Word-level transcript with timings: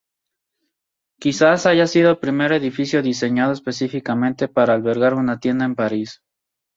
Quizás 1.19 1.67
haya 1.67 1.85
sido 1.85 2.09
el 2.09 2.17
primer 2.17 2.53
edificio 2.53 3.03
diseñado 3.03 3.51
específicamente 3.53 4.47
para 4.47 4.73
albergar 4.73 5.13
una 5.13 5.39
tienda 5.39 5.65
en 5.65 5.75
París. 5.75 6.23